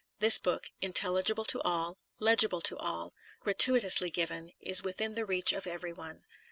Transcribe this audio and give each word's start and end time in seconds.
This 0.17 0.39
book, 0.39 0.71
intelligible 0.81 1.45
to 1.45 1.61
all, 1.61 1.99
legible 2.17 2.59
to 2.61 2.75
all, 2.77 3.13
gratuitously 3.41 4.09
given, 4.09 4.51
is 4.59 4.81
within 4.81 5.13
the 5.13 5.27
reach 5.27 5.53
of 5.53 5.67
every 5.67 5.93
one. 5.93 6.23